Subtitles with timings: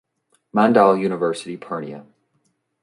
[0.51, 2.07] Mandal University Purnea.